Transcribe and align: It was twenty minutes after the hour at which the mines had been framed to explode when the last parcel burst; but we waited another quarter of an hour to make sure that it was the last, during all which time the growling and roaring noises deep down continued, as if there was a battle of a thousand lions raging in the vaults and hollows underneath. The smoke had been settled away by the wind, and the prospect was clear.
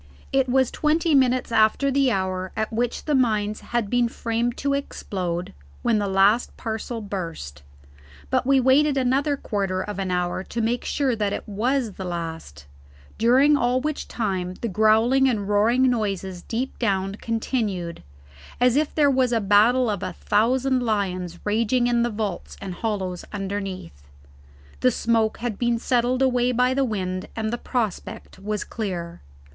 It 0.33 0.49
was 0.49 0.71
twenty 0.71 1.13
minutes 1.13 1.51
after 1.51 1.91
the 1.91 2.09
hour 2.11 2.51
at 2.55 2.73
which 2.73 3.05
the 3.05 3.13
mines 3.13 3.59
had 3.59 3.87
been 3.87 4.07
framed 4.09 4.57
to 4.57 4.73
explode 4.73 5.53
when 5.83 5.99
the 5.99 6.07
last 6.07 6.57
parcel 6.57 7.01
burst; 7.01 7.61
but 8.31 8.43
we 8.43 8.59
waited 8.59 8.97
another 8.97 9.37
quarter 9.37 9.79
of 9.79 9.99
an 9.99 10.09
hour 10.09 10.41
to 10.43 10.59
make 10.59 10.85
sure 10.85 11.15
that 11.15 11.33
it 11.33 11.47
was 11.47 11.91
the 11.91 12.03
last, 12.03 12.65
during 13.19 13.55
all 13.55 13.79
which 13.79 14.07
time 14.07 14.55
the 14.61 14.67
growling 14.67 15.29
and 15.29 15.47
roaring 15.47 15.87
noises 15.87 16.41
deep 16.41 16.79
down 16.79 17.13
continued, 17.13 18.01
as 18.59 18.75
if 18.75 18.95
there 18.95 19.11
was 19.11 19.31
a 19.31 19.39
battle 19.39 19.87
of 19.87 20.01
a 20.01 20.13
thousand 20.13 20.81
lions 20.81 21.37
raging 21.45 21.85
in 21.85 22.01
the 22.01 22.09
vaults 22.09 22.57
and 22.59 22.73
hollows 22.73 23.23
underneath. 23.31 24.01
The 24.79 24.89
smoke 24.89 25.37
had 25.37 25.59
been 25.59 25.77
settled 25.77 26.23
away 26.23 26.51
by 26.53 26.73
the 26.73 26.83
wind, 26.83 27.27
and 27.35 27.53
the 27.53 27.59
prospect 27.59 28.39
was 28.39 28.63
clear. 28.63 29.21